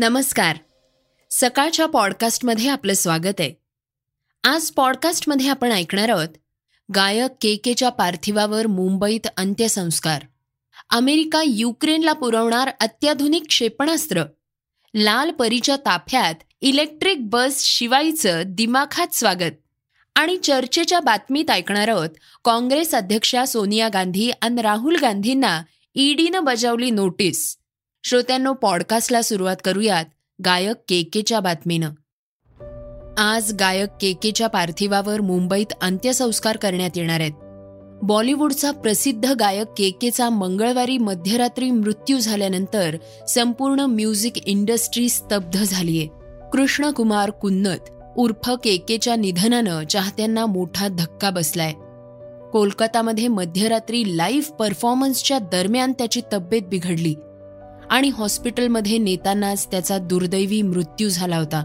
नमस्कार. 0.00 0.56
सकाळच्या 1.30 1.86
पॉडकास्टमध्ये 1.86 2.68
आपलं 2.68 2.94
स्वागत 2.94 3.40
आहे. 3.40 3.54
आज 4.44 4.70
पॉडकास्टमध्ये 4.70 5.48
आपण 5.48 5.72
ऐकणार 5.72 6.08
आहोत 6.08 6.28
गायक 6.94 7.30
के 7.40 7.56
केच्या 7.56 7.88
पार्थिवावर 7.88 8.66
मुंबईत 8.66 9.26
अंत्यसंस्कार. 9.36 10.22
अमेरिका 10.90 11.42
युक्रेनला 11.46 12.12
पुरवणार 12.12 12.70
अत्याधुनिक 12.80 13.42
क्षेपणास्त्र. 13.48 14.22
लाल 14.94 15.30
परीच्या 15.30 15.76
ताफ्यात 15.76 16.34
इलेक्ट्रिक 16.60 17.28
बस 17.30 17.62
शिवाईचं 17.62 18.42
दिमाखात 18.46 19.14
स्वागत. 19.14 19.52
आणि 20.16 20.36
चर्चेच्या 20.36 21.00
बातमीत 21.00 21.50
ऐकणार 21.50 21.88
आहोत 21.88 22.10
काँग्रेस 22.44 22.94
अध्यक्षा 22.94 23.44
सोनिया 23.44 23.88
गांधी 23.88 24.30
आणि 24.30 24.62
राहुल 24.62 24.96
गांधींना 25.02 25.62
ईडीनं 25.94 26.44
बजावली 26.44 26.90
नोटीस. 26.90 27.58
श्रोत्यांनो 28.08 28.52
पॉडकास्टला 28.52 29.22
सुरुवात 29.22 29.56
करूयात 29.64 30.04
गायक 30.44 30.76
केकेच्या 30.88 31.40
बातमीनं. 31.40 31.90
आज 33.18 33.52
गायक 33.60 33.88
केकेच्या 34.00 34.46
पार्थिवावर 34.46 35.20
मुंबईत 35.20 35.72
अंत्यसंस्कार 35.80 36.56
करण्यात 36.56 36.90
येणार 36.96 37.20
आहेत. 37.20 37.32
बॉलिवूडचा 38.02 38.70
प्रसिद्ध 38.70 39.26
गायक 39.26 39.66
केकेचा 39.78 40.28
मंगळवारी 40.28 40.98
मध्यरात्री 40.98 41.70
मृत्यू 41.70 42.18
झाल्यानंतर 42.18 42.96
संपूर्ण 43.28 43.80
म्युझिक 43.80 44.48
इंडस्ट्री 44.48 45.08
स्तब्ध 45.08 45.62
झालीय. 45.62 46.06
कृष्णकुमार 46.52 47.30
कुन्नत 47.30 47.90
उर्फ 48.16 48.50
केकेच्या 48.64 49.16
निधनानं 49.16 49.86
चाहत्यांना 49.86 50.46
मोठा 50.46 50.88
धक्का 50.88 51.30
बसलाय. 51.30 51.72
कोलकातामध्ये 52.50 53.28
मध्यरात्री 53.28 54.16
लाईव्ह 54.16 54.54
परफॉर्मन्सच्या 54.54 55.38
दरम्यान 55.38 55.92
त्याची 55.92 56.20
तब्येत 56.32 56.62
बिघडली. 56.62 57.14
आणि 57.90 58.10
हॉस्पिटलमध्ये 58.14 58.98
नेतानाच 58.98 59.66
त्याचा 59.70 59.98
दुर्दैवी 59.98 60.62
मृत्यू 60.62 61.08
झाला 61.08 61.38
होता. 61.38 61.64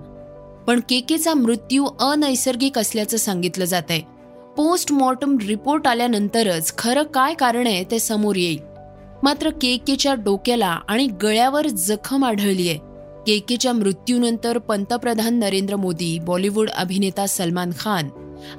पण 0.67 0.79
केकेचा 0.89 1.33
मृत्यू 1.33 1.85
अनैसर्गिक 1.99 2.77
असल्याचं 2.77 3.17
सांगितलं 3.17 3.65
जात 3.65 3.83
आहे 3.89 4.01
पोस्टमॉर्टम 4.57 5.37
रिपोर्ट 5.47 5.87
आल्यानंतरच 5.87 6.77
खरं 6.77 7.03
काय 7.03 7.33
कारण 7.33 7.67
आहे 7.67 7.83
ते 7.83 7.99
समोर 7.99 8.35
येईल. 8.35 8.59
मात्र 9.23 9.49
केकेच्या 9.49 10.13
डोक्याला 10.13 10.79
आणि 10.87 11.07
गळ्यावर 11.07 11.67
जखम 11.67 12.25
आढळली 12.25 12.69
आहे. 12.69 12.77
केकेच्या 13.27 13.73
मृत्यूनंतर 13.73 14.57
पंतप्रधान 14.57 15.39
नरेंद्र 15.39 15.75
मोदी 15.75 16.19
बॉलिवूड 16.19 16.69
अभिनेता 16.69 17.25
सलमान 17.25 17.71
खान 17.79 18.09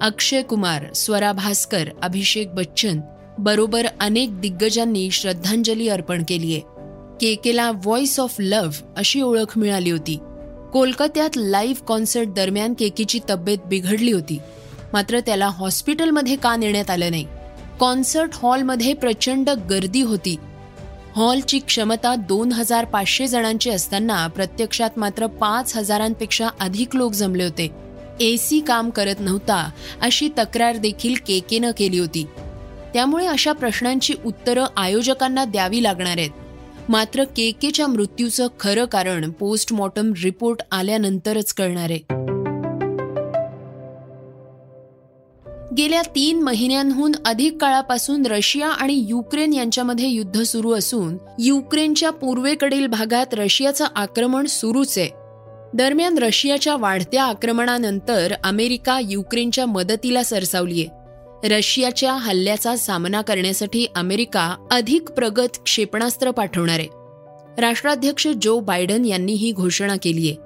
अक्षय 0.00 0.42
कुमार 0.42 0.92
स्वरा 0.92 1.32
भास्कर 1.32 1.88
अभिषेक 2.02 2.54
बच्चन 2.54 3.00
बरोबर 3.38 3.86
अनेक 4.00 4.40
दिग्गजांनी 4.40 5.10
श्रद्धांजली 5.10 5.88
अर्पण 5.88 6.22
केली 6.28 6.52
आहे. 6.52 6.73
केकेला 7.20 7.70
व्हॉइस 7.70 8.20
ऑफ 8.20 8.36
लव्ह 8.38 8.72
अशी 8.96 9.20
ओळख 9.20 9.58
मिळाली 9.58 9.90
होती. 9.90 10.18
कोलकात्यात 10.72 11.30
लाईव्ह 11.36 11.84
कॉन्सर्ट 11.84 12.28
दरम्यान 12.28 12.74
केकेची 12.78 13.20
तब्येत 13.30 13.58
बिघडली 13.66 14.12
होती. 14.12 14.38
मात्र 14.92 15.20
त्याला 15.20 15.48
हॉस्पिटलमध्ये 15.48 16.36
का 16.36 16.56
नेण्यात 16.56 16.90
आलं 16.90 17.10
नाही? 17.10 17.26
कॉन्सर्ट 17.80 18.30
हॉलमध्ये 18.34 18.94
प्रचंड 18.94 19.50
गर्दी 19.50 20.00
होती. 20.00 20.36
हॉलची 21.16 21.58
क्षमता 21.58 22.14
दोन 22.14 22.52
हजार 22.52 22.84
पाचशे 22.84 23.26
जणांची 23.26 23.70
असताना 23.70 24.26
प्रत्यक्षात 24.26 24.90
मात्र 24.96 25.26
पाच 25.26 25.76
हजारांपेक्षा 25.76 26.48
अधिक 26.60 26.96
लोक 26.96 27.12
जमले 27.12 27.44
होते. 27.44 27.70
एसी 28.20 28.60
काम 28.60 28.90
करत 28.90 29.14
नव्हता 29.20 29.70
अशी 30.00 30.28
तक्रार 30.38 30.76
देखील 30.76 31.14
केकेनं 31.26 31.70
केली 31.76 31.98
होती. 31.98 32.26
त्यामुळे 32.94 33.26
अशा 33.26 33.52
प्रश्नांची 33.52 34.14
उत्तरं 34.24 34.64
आयोजकांना 34.76 35.44
द्यावी 35.44 35.82
लागणार 35.82 36.18
आहेत. 36.18 36.30
मात्र 36.88 37.24
केकेच्या 37.24 37.86
मृत्यूचं 37.86 38.46
खरं 38.60 38.84
कारण 38.84 39.30
पोस्टमॉर्टम 39.30 40.12
रिपोर्ट 40.24 40.60
आल्यानंतरच 40.72 41.54
कळणार 41.54 41.90
आहे. 41.90 41.98
गेल्या 45.78 46.02
तीन 46.02 46.42
महिन्यांहून 46.42 47.12
अधिक 47.26 47.56
काळापासून 47.60 48.26
रशिया 48.26 48.68
आणि 48.68 49.04
युक्रेन 49.08 49.52
यांच्यामध्ये 49.52 50.08
युद्ध 50.08 50.42
सुरू 50.42 50.72
असून 50.72 51.16
युक्रेनच्या 51.38 52.10
पूर्वेकडील 52.10 52.86
भागात 52.86 53.26
रशियाचं 53.32 53.86
आक्रमण 53.96 54.46
सुरूच 54.46 54.98
आहे. 54.98 55.08
दरम्यान 55.74 56.18
रशियाच्या 56.18 56.76
वाढत्या 56.76 57.24
आक्रमणानंतर 57.24 58.32
अमेरिका 58.44 59.00
युक्रेनच्या 59.02 59.66
मदतीला 59.66 60.22
सरसावलीये. 60.22 60.86
रशियाच्या 61.44 62.12
हल्ल्याचा 62.12 62.76
सामना 62.76 63.22
करण्यासाठी 63.22 63.86
अमेरिका 63.96 64.56
अधिक 64.70 65.10
प्रगत 65.10 65.58
क्षेपणास्त्र 65.64 66.30
पाठवणार 66.30 66.78
आहे. 66.78 66.88
राष्ट्राध्यक्ष 67.60 68.28
जो 68.42 68.60
बायडन 68.60 69.04
यांनी 69.04 69.32
ही 69.32 69.52
घोषणा 69.52 69.96
केली 70.02 70.30
आहे 70.30 70.36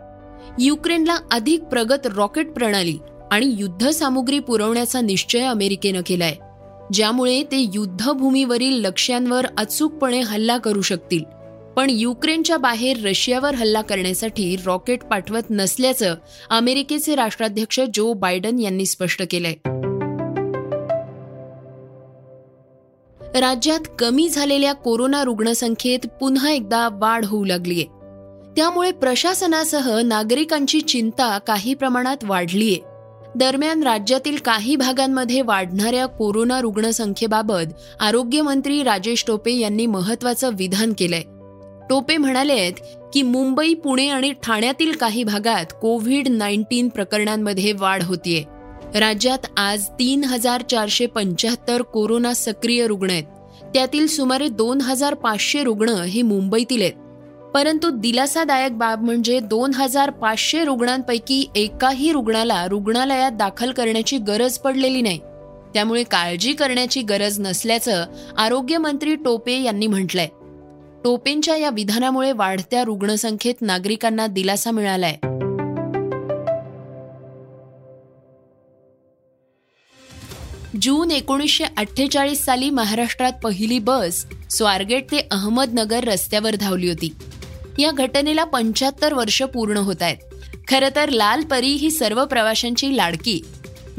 युक्रेनला 0.60 1.16
अधिक 1.31 1.62
प्रगत 1.62 2.06
रॉकेट 2.06 2.50
प्रणाली 2.50 2.98
आणि 3.31 3.54
युद्धसामुग्री 3.59 4.38
पुरवण्याचा 4.38 5.00
निश्चय 5.00 5.41
अमेरिकेनं 5.41 6.00
केलाय. 6.06 6.34
ज्यामुळे 6.92 7.42
ते 7.42 7.70
युद्धभूमीवरील 7.75 8.72
लक्ष्यांवर 8.72 9.47
अचूकपणे 9.59 10.20
हल्ला 10.20 10.59
करू 10.59 10.80
शकतील. 10.80 11.22
पण 11.76 11.91
युक्रेनच्या 11.91 12.56
बाहेर 12.56 12.97
रशियावर 13.04 13.54
हल्ला 13.54 13.82
करण्यासाठी 13.82 14.56
रॉकेट 14.66 15.04
पाठवत 15.04 15.42
नसल्याचं 15.50 16.15
अमेरिकेचे 16.50 17.15
राष्ट्राध्यक्ष 17.15 17.80
जो 17.94 18.12
बायडन 18.12 18.59
यांनी 18.59 18.86
स्पष्ट 18.86 19.22
केलंय. 19.30 19.54
राज्यात 23.34 23.81
कमी 23.99 24.28
झालेल्या 24.28 24.72
कोरोना 24.72 25.25
रुग्णसंख्येत 25.25 25.99
पुन्हा 26.21 26.50
एकदा 26.50 26.89
वाढ 26.93 27.25
होऊ 27.25 27.44
लागलीय. 27.44 27.84
त्यामुळे 28.56 28.91
प्रशासनासह 28.91 30.00
नागरिकांची 30.03 30.81
चिंता 30.81 31.39
काही 31.39 31.75
प्रमाणात 31.75 32.16
वाढलीय. 32.22 32.77
दरम्यान 33.34 33.83
राज्यातील 33.83 34.37
काही 34.37 34.77
भागांमध्ये 34.77 35.43
वाढणाऱ्या 35.43 36.06
कोरोना 36.06 36.61
रुग्णसंख्येबाबत 36.61 37.72
आरोग्यमंत्री 38.00 38.83
राजेश 38.83 39.25
टोपे 39.27 39.53
यांनी 39.53 39.87
महत्वाचं 39.87 40.50
विधान 40.59 40.93
केलंय. 40.99 41.22
टोपे 41.91 42.16
म्हणालेत 42.16 42.72
की 43.15 43.22
मुंबई 43.22 43.75
पुणे 43.75 44.09
आणि 44.09 44.33
ठाण्यातील 44.43 44.93
काही 44.93 45.25
भागात 45.25 45.65
कोविड 45.83 46.28
नाईन्टीन 46.28 46.89
प्रकरणांमध्ये 46.89 47.72
वाढ 47.72 48.03
होतीये. 48.03 48.58
राज्यात 48.94 49.38
आज 49.56 49.88
तीन 49.88 50.25
हजार 50.25 50.62
चारशे 50.62 51.06
पंच्याहत्तर 51.06 51.82
कोरोना 51.82 52.34
सक्रिय 52.34 52.87
रुग्ण 52.87 53.10
आहेत. 53.10 53.25
त्यातील 53.75 54.06
सुमारे 54.06 54.49
दोन 54.49 54.81
हजार 54.81 55.15
पाचशे 55.15 55.65
रुग्ण 55.65 55.88
हे 55.88 56.22
मुंबईतील 56.22 56.82
आहेत. 56.82 56.93
परंतु 57.54 57.91
दिलासादायक 57.91 58.78
बाब 58.78 59.03
म्हणजे 59.03 59.41
दोन 59.41 59.75
हजार 59.75 60.10
पाचशे 60.10 60.65
रुग्णांपैकी 60.65 61.50
एकाही 61.54 62.12
रुग्णाला 62.12 62.66
रुग्णालयात 62.66 63.32
दाखल 63.32 63.72
करण्याची 63.72 64.19
गरज 64.19 64.59
पडलेली 64.59 65.03
नाही. 65.03 65.19
त्यामुळे 65.75 66.03
काळजी 66.03 66.53
करण्याची 66.53 67.03
गरज 67.03 67.41
नसल्याचं 67.41 68.04
आरोग्यमंत्री 68.38 69.15
टोपे 69.15 69.62
यांनी 69.62 69.87
म्हटलंय. 69.87 70.28
टोपेंच्या 71.04 71.56
या 71.56 71.71
विधानामुळे 71.71 72.32
वाढत्या 72.32 72.84
रुग्णसंख्येत 72.84 73.54
नागरिकांना 73.60 74.27
दिलासा 74.27 74.71
मिळालाय. 74.71 75.16
जून 80.83 81.11
एकोणीसशे 81.11 81.65
अठ्ठेचाळीस 81.77 82.45
साली 82.45 82.71
महाराष्ट्रात 82.71 83.33
पहिली 83.43 83.79
बस 83.79 84.27
स्वारगेट 84.51 85.11
ते 85.11 85.19
अहमदनगर 85.31 86.05
रस्त्यावर 86.05 86.56
धावली 86.56 86.89
होती. 86.89 87.15
या 87.79 87.91
घटनेला 87.91 88.45
पंच्याहत्तर 88.45 89.15
वर्ष 89.15 89.43
पूर्ण 89.43 89.77
होत 89.77 89.97
आहेत. 90.01 90.17
खरं 90.69 90.89
तर 90.97 91.09
लाल 91.09 91.45
परी 91.45 91.69
ही 91.69 91.91
सर्व 91.91 92.25
प्रवाशांची 92.25 92.97
लाडकी. 92.97 93.41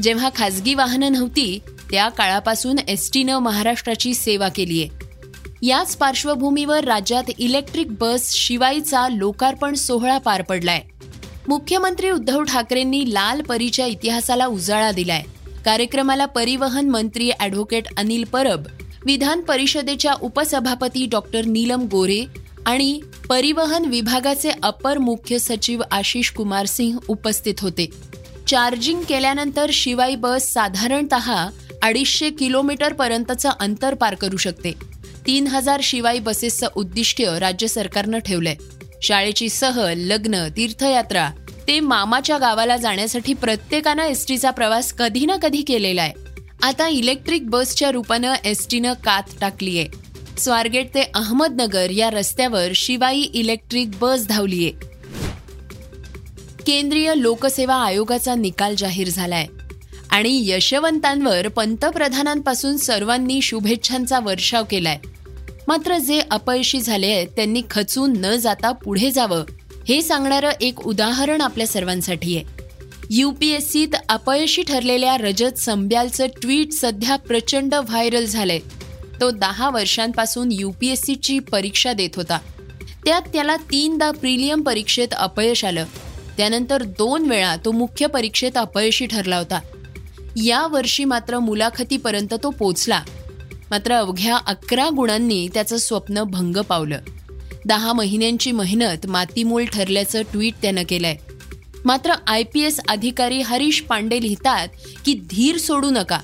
जेव्हा 0.02 0.30
खासगी 0.36 0.74
वाहनं 0.74 1.12
नव्हती 1.12 1.58
त्या 1.90 2.08
काळापासून 2.08 2.78
एस 2.88 3.10
टीनं 3.12 3.38
महाराष्ट्राची 3.38 4.14
सेवा 4.14 4.48
केली 4.48 4.82
आहे. 4.82 5.06
याच 5.62 5.96
पार्श्वभूमीवर 5.96 6.84
राज्यात 6.84 7.24
इलेक्ट्रिक 7.38 7.92
बस 7.92 8.34
शिवाईचा 8.34 9.08
लोकार्पण 9.08 9.74
सोहळा 9.74 10.18
पार 10.18 10.42
पडलाय. 10.42 10.82
मुख्यमंत्री 11.48 12.10
उद्धव 12.10 12.42
ठाकरेंनी 12.42 13.14
लाल 13.14 13.42
परीच्या 13.42 13.86
इतिहासाला 13.86 14.46
उजाळा 14.46 14.92
दिलाय. 14.92 15.22
कार्यक्रमाला 15.64 16.26
परिवहन 16.26 16.88
मंत्री 16.88 17.30
ॲडव्होकेट 17.40 17.86
अनिल 17.96 18.24
परब 18.24 18.66
विधान 19.06 19.40
परिषदेच्या 19.40 20.14
उपसभापती 20.20 21.06
डॉक्टर 21.06 21.44
नीलम 21.44 21.82
गोरे 21.82 22.24
आणि 22.66 23.00
परिवहन 23.28 23.84
विभागाचे 23.84 24.50
अपर 24.62 24.98
मुख्य 24.98 25.38
सचिव 25.38 25.82
आशिष 25.90 26.30
कुमार 26.30 26.66
सिंह 26.66 26.98
उपस्थित 27.08 27.54
होते. 27.60 27.86
चार्जिंग 28.48 29.02
केल्यानंतर 29.02 29.70
शिवाई 29.72 30.14
बस 30.14 30.52
साधारणत 30.52 31.14
अडीचशे 31.82 32.30
किलोमीटर 32.30 32.92
पर्यंतचं 32.92 33.50
अंतर 33.60 33.94
पार 33.94 34.14
करू 34.14 34.36
शकते. 34.36 34.72
तीन 35.26 35.46
हजार 35.46 35.80
शिवाई 35.82 36.18
बसेसचं 36.18 36.68
उद्दिष्ट 36.74 37.20
राज्य 37.20 37.66
सरकारनं 37.66 38.18
ठेवलंय. 38.18 38.56
शाळेची 39.02 39.48
सहल 39.48 39.98
लग्न 39.98 40.48
तीर्थयात्रा 40.56 41.28
ते 41.70 41.80
मामाच्या 41.80 42.38
गावाला 42.38 42.76
जाण्यासाठी 42.76 43.34
प्रत्येकानं 43.34 44.02
एस 44.02 44.26
टीचा 44.26 44.50
प्रवास 44.50 44.92
कधी 44.92 45.26
ना 45.26 45.36
कधी 45.36 45.62
केलेला 45.62 46.02
आहे. 46.02 46.12
आता 46.62 46.88
इलेक्ट्रिक 46.88 47.50
बसच्या 47.50 47.90
रूपानं 47.90 48.34
एसटीनं 48.44 48.92
कात 48.92 49.22
टाकली 49.40 49.78
आहे 49.78 49.88
स्वारगेट 50.38 50.94
ते 50.94 51.02
अहमदनगर 51.14 51.90
या 51.90 52.10
रस्त्यावर 52.10 52.72
शिवाई 52.74 53.20
इलेक्ट्रिक 53.20 53.90
बस 54.00 54.26
धावलीये. 54.26 54.70
केंद्रीय 56.66 57.12
लोकसेवा 57.16 57.74
आयोगाचा 57.74 58.34
निकाल 58.34 58.74
जाहीर 58.74 59.08
झालाय. 59.08 59.46
आणि 60.10 60.50
यशवंतांवर 60.50 61.48
पंतप्रधानांपासून 61.48 62.76
सर्वांनी 62.76 63.42
शुभेच्छांचा 63.42 64.20
वर्षाव 64.20 64.64
केलाय. 64.70 64.98
मात्र 65.68 65.98
जे 65.98 66.20
अपयशी 66.30 66.80
झाले 66.80 67.06
आहेत 67.06 67.28
त्यांनी 67.36 67.62
खचून 67.70 68.12
न 68.16 68.36
जाता 68.36 68.72
पुढे 68.72 69.10
जावं. 69.10 69.44
हे 69.90 70.02
सांगणारं 70.02 70.50
एक 70.60 70.80
उदाहरण 70.80 71.40
आपल्या 71.40 71.66
सर्वांसाठी 71.66 72.36
आहे. 72.36 72.44
युपीएससीत 73.10 73.88
अपयशी 74.08 74.62
ठरलेल्या 74.62 75.16
रजत 75.16 75.58
संब्यालचं 75.58 76.26
ट्विट 76.26 76.72
सध्या 76.72 77.16
प्रचंड 77.16 77.74
व्हायरल 77.74 78.24
झालंय. 78.24 78.58
तो 79.20 79.30
दहा 79.30 79.70
वर्षांपासून 79.70 80.52
युपीएससीची 80.52 81.38
परीक्षा 81.38 81.92
देत 81.92 82.10
होता. 82.16 82.38
त्यात 83.04 83.22
त्याला 83.22 83.56
तीनदा 83.56 84.10
प्रिलियम 84.10 84.62
परीक्षेत 84.62 85.08
अपयश 85.12 85.64
आलं. 85.64 85.84
त्यानंतर 86.36 86.82
दोन 86.82 87.28
वेळा 87.28 87.56
तो 87.64 87.72
मुख्य 87.72 88.06
परीक्षेत 88.06 88.56
अपयशी 88.56 89.06
ठरला 89.06 89.36
होता. 89.36 89.60
या 90.36 90.66
वर्षी 90.66 91.04
मात्र 91.04 91.38
मुलाखतीपर्यंत 91.38 92.34
तो 92.42 92.50
पोचला. 92.50 93.02
मात्र 93.70 93.92
अवघ्या 93.92 94.36
अकरा 94.36 94.88
गुणांनी 94.96 95.48
त्याचं 95.48 95.76
स्वप्न 95.76 96.22
भंग 96.22 96.56
पावलं. 96.56 96.98
दहा 97.66 97.92
महिन्यांची 97.92 98.52
मेहनत 98.52 99.06
मातीमोल 99.06 99.64
ठरल्याचं 99.64 100.22
ट्विट 100.22 100.54
त्यानं 100.62 100.82
केलंय. 100.88 101.16
मात्र 101.84 102.12
आय 102.26 102.42
पी 102.42 102.60
एस 102.60 102.80
अधिकारी 102.88 103.40
हरीश 103.40 103.80
पांडे 103.80 104.22
लिहितात 104.22 104.68
की 105.04 105.14
धीर 105.14 105.58
सोडू 105.58 105.90
नका. 105.90 106.18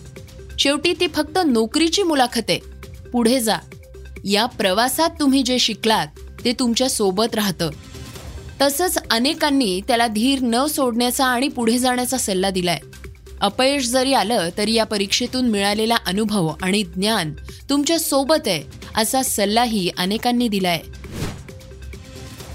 शेवटी 0.59 0.93
ती 0.93 1.07
फक्त 1.09 1.39
नोकरीची 1.47 2.03
मुलाखत 2.03 2.43
आहे. 2.49 2.59
पुढे 3.13 3.41
जा. 3.41 3.57
या 4.25 4.47
प्रवासात 4.47 5.11
तुम्ही 5.21 5.43
जे 5.43 5.59
शिकलात 5.59 6.07
ते 6.45 6.53
तुमच्यासोबत 6.53 7.35
राहतं. 7.35 7.71
तसंच 8.63 8.99
अनेकांनी 9.11 9.81
त्याला 9.81 10.07
धीर 10.07 10.39
न 10.43 10.67
सोडण्याचा 10.67 11.27
आणि 11.27 11.49
पुढे 11.49 11.79
जाण्याचा 11.79 12.19
सल्ला 12.19 12.51
दिलाय. 12.51 12.79
अपयश 13.41 13.87
जरी 13.87 14.13
आलं 14.13 14.49
तरी 14.59 14.73
या 14.73 14.85
परीक्षेतून 14.85 15.49
मिळालेला 15.49 15.97
अनुभव 16.07 16.53
आणि 16.63 16.83
ज्ञान 16.83 17.33
तुमच्यासोबत 17.71 18.43
आहे 18.47 18.63
असा 18.97 19.23
सल्लाही 19.23 19.91
अनेकांनी 19.99 20.49
दिलाय. 20.49 20.81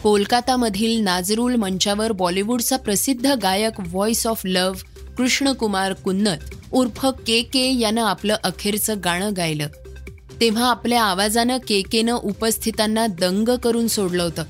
कोलकातामधील 0.03 1.03
नाजरूल 1.03 1.55
मंचावर 1.55 2.11
बॉलिवूडचा 2.11 2.77
प्रसिद्ध 2.77 3.27
गायक 3.27 3.79
voice 3.79 4.27
of 4.27 4.41
love 4.45 5.05
Krishnakumar 5.17 5.93
Kunnath 5.93 6.37
उर्फ 6.71 7.05
के 7.27 7.41
के 7.41 7.79
यानं 7.79 8.03
आपलं 8.03 8.35
अखेरचं 8.43 8.95
गाणं 9.03 9.31
गायलं. 9.37 9.67
तेव्हा 10.41 10.69
आपल्या 10.69 11.03
आवाजानं 11.03 11.57
के 11.67 11.81
केनं 11.81 12.13
उपस्थितांना 12.13 13.07
दंग 13.07 13.49
करून 13.63 13.87
सोडलं 13.87 14.23
होतं. 14.23 14.43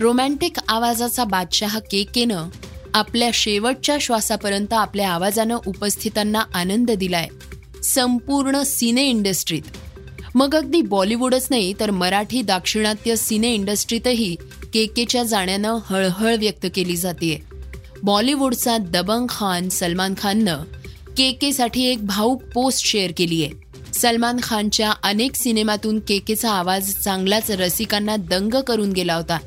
रोमॅन्टिक 0.00 0.52
आवाजाचा 0.68 1.24
बादशाह 1.24 1.78
के 1.78 2.04
केनं 2.04 2.48
आपल्या 2.94 3.30
शेवटच्या 3.34 3.96
श्वासापर्यंत 4.00 4.72
आपल्या 4.72 5.10
आवाजानं 5.10 5.58
उपस्थितांना 5.66 6.42
आनंद 6.54 6.90
दिलाय. 6.90 7.28
संपूर्ण 7.82 8.62
सिने 8.62 9.04
इंडस्ट्रीत. 9.04 9.62
मग 10.34 10.54
अगदी 10.54 10.82
बॉलिवूडच 10.82 11.46
नाही 11.50 11.74
तर 11.80 11.90
मराठी 11.90 12.42
दाक्षिणात्य 12.42 13.16
सिने 13.16 13.54
इंडस्ट्रीतही 13.54 14.36
के 14.72 14.84
केच्या 14.86 15.22
जाण्यानं 15.22 15.78
हळहळ 15.84 16.36
व्यक्त 16.36 16.66
केली 16.74 16.96
जाते 16.96 17.38
बॉलिवूडचा 18.02 18.76
दबंग 18.78 19.26
खान 19.28 19.68
सलमान 19.68 20.14
खाननं 20.18 20.62
के 21.16 21.30
केसाठी 21.32 21.84
एक 21.84 22.06
भाऊक 22.06 22.42
पोस्ट 22.54 22.86
शेअर 22.86 23.12
केली 23.16 23.42
आहे 23.44 23.92
सलमान 23.94 24.38
खानच्या 24.42 24.92
अनेक 25.02 25.34
सिनेमातून 25.36 25.98
केकेचा 25.98 26.50
आवाज 26.50 26.94
चांगलाच 26.94 27.50
रसिकांना 27.50 28.16
दंग 28.16 28.54
करून 28.68 28.92
गेला 28.92 29.14
होता. 29.14 29.38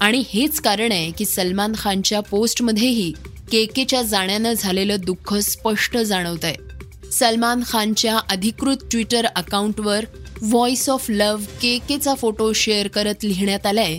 आणि 0.00 0.22
हेच 0.28 0.60
कारण 0.60 0.92
आहे 0.92 1.10
की 1.10 1.24
सलमान 1.24 1.72
खानच्या 1.78 2.20
पोस्टमध्येही 2.20 3.12
केकेच्या 3.52 4.02
जाण्यानं 4.02 4.52
झालेलं 4.52 4.96
दुःख 5.04 5.34
स्पष्ट 5.34 5.96
जाणवत 5.96 6.44
आहे 6.44 7.10
सलमान 7.12 7.62
खानच्या 7.66 8.18
अधिकृत 8.30 8.76
ट्विटर 8.90 9.26
अकाउंटवर 9.26 10.04
व्हॉइस 10.42 10.88
ऑफ 10.90 11.10
लव्ह 11.10 11.44
के 11.62 11.78
केचा 11.78 12.14
फोटो 12.14 12.52
शेअर 12.52 12.88
करत 12.88 13.24
लिहिण्यात 13.24 13.66
आलाय 13.66 13.98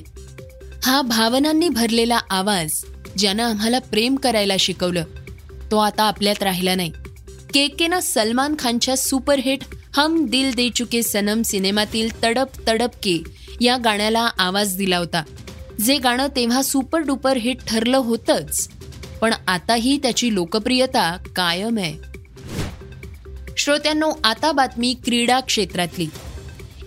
हा 0.88 1.01
भावनांनी 1.01 1.69
भरलेला 1.69 2.19
आवाज 2.30 2.86
ज्यानं 3.18 3.44
आम्हाला 3.44 3.80
प्रेम 3.80 4.16
करायला 4.16 4.54
शिकवलं 4.60 5.04
तो 5.72 5.78
आता 5.78 6.04
आपल्यात 6.04 6.44
राहिला 6.44 6.75
नाही. 6.75 6.92
के 7.54 7.68
केनं 7.68 8.00
सलमान 8.00 8.56
खानच्या 8.60 8.98
सुपरहिट 8.98 9.60
हम 9.98 10.25
दिल 10.25 10.54
दे 10.56 10.69
चुके 10.69 11.04
सनम 11.04 11.42
सिनेमातील 11.42 12.24
तडप 12.24 12.48
तडप 12.68 12.89
के 13.04 13.24
या 13.62 13.78
गाण्याला 13.78 14.30
आवाज 14.38 14.78
दिला 14.78 14.98
होता. 14.98 15.24
जे 15.86 15.98
गाणं 15.98 16.28
तेव्हा 16.28 16.62
सुपर 16.62 17.00
डुपर 17.00 17.38
हिट 17.38 17.57
ठरलं 17.68 17.98
होतंच 17.98 18.69
पण 19.22 19.34
आताही 19.48 19.98
त्याची 19.98 20.34
लोकप्रियता 20.34 21.18
कायम 21.36 21.78
आहे. 21.78 21.95
श्रोत्यांनो 23.57 24.12
आता 24.24 24.51
बातमी 24.51 24.95
क्रीडा 25.06 25.39
क्षेत्रातली. 25.39 26.07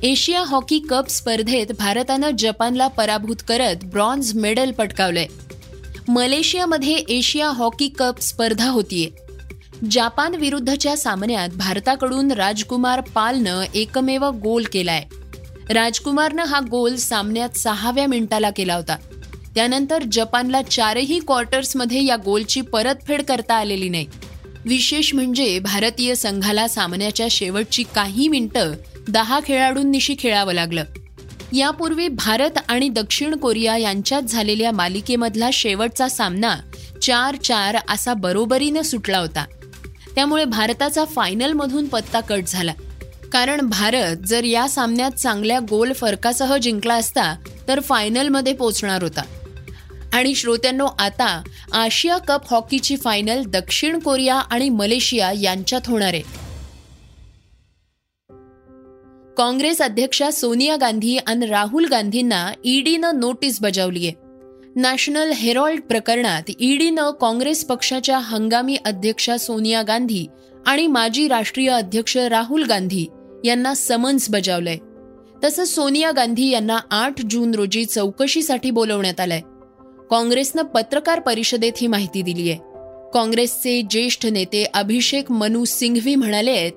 एशिया 0.02 0.40
हॉकी 0.40 0.78
कप 0.78 1.08
स्पर्धेत 1.08 1.66
भारतानं 1.78 2.30
जपानला 2.38 2.88
पराभूत 2.88 3.36
करत 3.48 3.84
ब्रॉन्झ 3.84 4.34
मेडल 4.34 4.70
पटकावलंय. 4.70 5.26
मलेशियामध्ये 6.08 6.94
एशिया 6.94 7.48
हॉकी 7.48 7.88
कप 7.88 8.20
स्पर्धा 8.20 8.68
होतीये. 8.68 9.10
जापान 9.90 10.34
विरुद्धच्या 10.34 10.96
सामन्यात 10.96 11.48
भारताकडून 11.48 12.32
राजकुमार 12.32 13.00
पालनं 13.00 13.62
एकमेव 13.74 14.30
गोल 14.30 14.64
केलाय. 14.72 15.04
राजकुमारनं 15.70 16.44
हा 16.44 16.60
गोल 16.70 16.96
सामन्यात 16.96 17.56
सहाव्या 17.56 18.06
मिनिटाला 18.06 18.50
केला 18.50 18.74
होता. 18.74 18.96
त्यानंतर 19.54 20.02
जपानला 20.12 20.62
चारही 20.62 21.18
क्वार्टर्समध्ये 21.18 22.04
या 22.04 22.16
गोलची 22.16 22.60
परतफेड 22.60 23.22
करता 23.22 23.54
आलेली 23.54 23.88
नाही. 23.88 24.06
विशेष 24.64 25.14
म्हणजे 25.14 25.58
भारतीय 25.58 26.14
संघाला 26.14 26.68
सामन्याच्या 26.68 27.26
शेवटची 27.30 27.82
काही 27.94 28.28
मिनिटं 28.28 28.72
दहा 29.08 29.40
खेळाडूंनिशी 29.46 30.14
खेळावं 30.18 30.52
लागलं. 30.52 30.84
यापूर्वी 31.52 32.08
भारत 32.08 32.58
आणि 32.68 32.88
दक्षिण 32.88 33.34
कोरिया 33.34 33.76
यांच्यात 33.76 34.22
झालेल्या 34.22 34.72
मालिकेमधला 34.72 35.50
शेवटचा 35.52 36.08
सामना 36.08 36.56
चार 37.02 37.36
चार 37.36 37.76
असा 37.88 38.14
बरोबरीनं 38.14 38.82
सुटला 38.82 39.18
होता. 39.18 39.44
त्यामुळे 40.14 40.44
भारताचा 40.44 41.04
फायनलमधून 41.04 41.88
पत्ता 41.88 42.20
कट 42.20 42.42
झाला. 42.46 42.72
कारण 43.32 43.60
भारत 43.60 44.16
जर 44.16 44.44
या 44.44 44.68
सामन्यात 44.68 45.10
चांगल्या 45.10 45.58
गोल 45.58 45.92
फरकासह 45.92 46.56
जिंकला 46.56 46.94
असता 46.94 47.36
तर 47.68 47.80
फायनलमध्ये 47.80 48.52
पोचणार 48.52 49.02
होता. 49.02 49.22
आणि 50.12 50.34
श्रोत्यांनो 50.34 50.86
आता 50.98 51.42
आशिया 51.72 52.18
कप 52.18 52.40
हॉकीची 52.50 52.96
फायनल 52.96 53.42
दक्षिण 53.42 53.98
कोरिया 53.98 54.34
आणि 54.34 54.68
मलेशिया 54.68 55.32
यांच्यात 55.32 55.80
होणार 55.86 56.14
आहे. 56.14 56.50
काँग्रेस 59.36 59.82
अध्यक्षा 59.82 60.30
सोनिया 60.30 60.76
गांधी 60.76 61.16
आणि 61.16 61.46
राहुल 61.46 61.84
गांधींना 61.84 62.52
ईडीनं 62.64 63.20
नोटीस 63.20 63.60
बजावली 63.60 64.06
आहे. 64.06 64.12
नॅशनल 64.76 65.32
हेरॉल्ड 65.32 65.80
प्रकरणात 65.80 66.42
ईडीनं 66.60 67.10
काँग्रेस 67.10 67.64
पक्षाच्या 67.64 68.18
हंगामी 68.18 68.76
अध्यक्षा 68.84 69.36
सोनिया 69.36 69.82
गांधी 69.82 70.26
आणि 70.66 70.86
माजी 70.86 71.28
राष्ट्रीय 71.28 71.68
अध्यक्ष 71.70 72.16
राहुल 72.16 72.64
गांधी 72.64 73.06
यांना 73.44 73.74
समन्स 73.74 74.30
बजावलंय. 74.30 74.76
तसंच 75.44 75.74
सोनिया 75.74 76.10
गांधी 76.10 76.50
यांना 76.50 76.78
आठ 76.90 77.20
जून 77.30 77.54
रोजी 77.54 77.84
चौकशीसाठी 77.84 78.70
बोलवण्यात 78.70 79.20
आलंय. 79.20 79.40
काँग्रेसनं 80.10 80.62
पत्रकार 80.62 81.20
परिषदेत 81.20 81.72
ही 81.76 81.86
माहिती 81.86 82.22
दिली 82.22 82.50
आहे. 82.50 82.58
काँग्रेसचे 83.14 83.82
ज्येष्ठ 83.90 84.26
नेते 84.26 84.64
अभिषेक 84.74 85.30
मनू 85.30 85.64
सिंघवी 85.64 86.14
म्हणाले 86.14 86.50
आहेत 86.50 86.72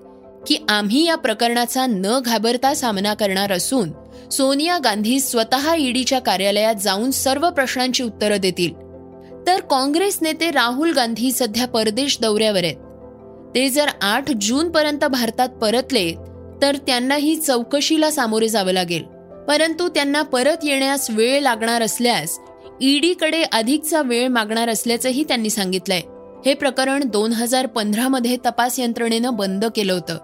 की 0.48 0.58
आम्ही 0.70 1.08
या 1.08 1.16
प्रकरणाचा 1.16 1.86
न 1.86 2.20
घाबरता 2.26 2.74
सामना 2.74 3.14
करणार 3.14 3.52
असून 3.52 3.92
सोनिया 4.32 4.78
गांधी 4.78 5.20
स्वतः 5.20 5.76
ईडीच्या 5.78 6.20
कार्यालयात 6.20 6.76
जाऊन 6.76 7.12
सर्व 7.12 7.50
प्रश्नांची 7.50 8.04
उत्तरं 8.04 8.38
देतील. 8.38 8.74
तर 9.48 9.60
काँग्रेस 9.60 10.18
नेते 10.22 10.52
राहुल 10.52 10.92
गांधी 10.92 11.32
सध्या 11.32 11.68
परदेश 11.68 12.18
दौऱ्यावर 12.22 12.64
आहेत. 12.64 12.76
ते 13.56 13.70
जर 13.70 13.88
आठ 14.02 14.32
जून 14.42 14.70
पर्यंत 14.70 15.06
भारतात 15.06 15.50
परतले 15.50 16.12
तर 16.62 16.76
त्यांनाही 16.88 17.36
चौकशीला 17.36 18.12
सामोरे 18.12 18.48
जावं 18.48 18.72
लागेल. 18.72 19.04
परंतु 19.48 19.90
त्यांना 19.90 20.22
परत 20.22 20.58
येण्यास 20.64 21.10
वेळ 21.10 21.42
लागणार 21.42 21.82
असल्यास 21.82 22.40
ईडीकडे 22.82 23.44
अधिकचा 23.44 24.02
वेळ 24.02 24.28
मागणार 24.28 24.70
असल्याचंही 24.70 25.24
त्यांनी 25.24 25.50
सांगितलंय. 25.50 26.02
हे 26.46 26.54
प्रकरण 26.54 27.04
दोन 27.04 27.32
हजार 27.32 27.66
पंधरामध्ये 27.66 28.38
तपास 28.46 28.80
यंत्रणेनं 28.80 29.36
बंद 29.36 29.66
केलं 29.66 29.94
होतं. 29.94 30.18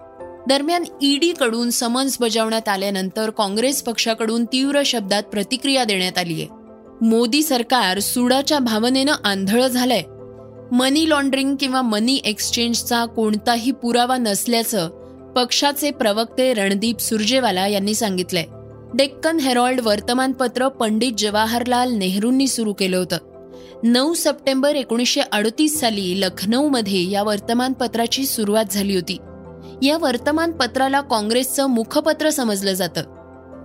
दरम्यान 0.48 0.84
ईडीकडून 1.02 1.70
समन्स 1.70 2.16
बजावण्यात 2.20 2.68
आल्यानंतर 2.68 3.30
काँग्रेस 3.30 3.82
पक्षाकडून 3.82 4.44
तीव्र 4.44 4.82
शब्दात 4.86 5.22
प्रतिक्रिया 5.22 5.84
देण्यात 5.84 6.18
आली 6.18 6.34
आहे. 6.34 6.46
मोदी 7.06 7.42
सरकार 7.42 7.98
सुडाच्या 7.98 8.58
भावनेनं 8.58 9.12
आंधळ 9.24 9.66
झालंय. 9.66 10.02
मनी 10.72 11.10
लॉन्ड्रिंग 11.10 11.56
किंवा 11.56 11.82
मनी 11.82 12.20
एक्सचेंजचा 12.24 13.04
कोणताही 13.04 13.70
पुरावा 13.70 14.16
नसल्याचं 14.16 14.88
पक्षाचे 15.36 15.90
प्रवक्ते 15.90 16.54
रणदीप 16.54 16.98
सुरजेवाला 16.98 17.66
यांनी 17.66 17.94
सांगितलंय. 17.94 18.44
डेक्कन 18.94 19.38
हेरॉल्ड 19.38 19.80
वर्तमानपत्र 19.80 20.68
पंडित 20.68 21.12
जवाहरलाल 21.18 21.92
नेहरूंनी 21.92 22.46
सुरू 22.46 22.72
केलं 22.72 22.96
होतं. 22.96 23.16
नऊ 23.82 24.14
सप्टेंबर 24.14 24.74
एकोणीसशे 24.74 25.20
अडतीस 25.32 25.80
साली 25.80 26.20
लखनौमध्ये 26.20 27.10
या 27.10 27.22
वर्तमानपत्राची 27.22 28.26
सुरुवात 28.26 28.64
झाली 28.70 28.94
होती. 28.94 29.18
या 29.82 29.98
वर्तमानपत्राला 29.98 31.00
काँग्रेसचं 31.00 31.66
मुखपत्र 31.66 32.30
समजलं 32.30 32.72
जातं. 32.72 33.02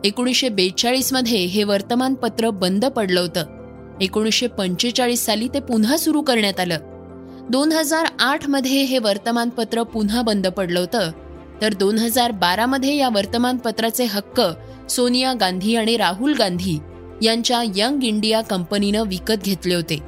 एकोणीसशे 0.04 0.50
बेचाळीसमध्ये 0.50 1.38
हे 1.38 1.64
वर्तमानपत्र 1.64 2.50
बंद 2.50 2.86
पडलं 2.86 3.20
होतं. 3.20 3.46
एकोणीसशे 4.02 4.48
पंचेचाळीस 4.48 5.26
साली 5.26 5.48
ते 5.48 5.60
पुन्हा 5.60 5.98
सुरू 5.98 6.22
करण्यात 6.22 6.60
आलं. 6.60 6.78
दोन 7.50 7.72
हजार 7.72 8.06
आठमध्ये 8.20 8.84
हे 8.84 8.98
वर्तमानपत्र 8.98 9.84
पुन्हा 9.84 10.22
बंद 10.22 10.48
पडलं 10.48 10.80
होतं. 10.80 11.12
तर 11.62 11.74
दोन 11.74 11.98
हजार 11.98 12.32
बारामध्ये 12.32 12.96
या 12.96 13.10
वर्तमानपत्राचे 13.10 14.04
हक्क 14.04 14.42
सोनिया 14.90 15.34
गांधी 15.34 15.76
आणि 15.76 15.98
राहुल 15.98 16.34
गांधी 16.34 16.80
यांच्या 17.22 17.64
यंग 17.76 18.04
इंडिया 18.04 18.42
कंपनीनं 18.42 19.04
विकत 19.08 19.44
घेतले 19.44 19.76
होते. 19.76 20.00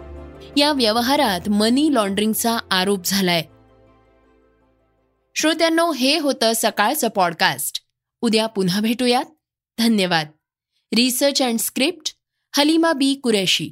या 0.57 0.74
व्यवहारात 0.74 1.50
मनी 1.50 1.93
लॉन्ड्रिंगचा 1.93 2.57
आरोप 2.72 3.00
झालाय. 3.05 3.43
श्रोत्यांनो 5.36 5.91
हे 5.91 6.19
होतं 6.19 6.51
सकाळचं 6.55 7.07
पॉडकास्ट. 7.07 7.81
उद्या 8.22 8.48
पुन्हा 8.48 8.81
भेटूयात. 8.81 9.25
धन्यवाद. 9.77 10.27
Research 10.96 11.41
and 11.41 11.60
script 11.60 12.15
Halima 12.57 12.93
Bi 12.93 13.13
Qureshi. 13.13 13.72